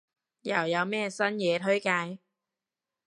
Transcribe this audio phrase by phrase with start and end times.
[0.41, 2.17] 又有咩新嘢推介？